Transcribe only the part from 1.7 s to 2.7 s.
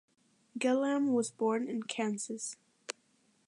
Kansas.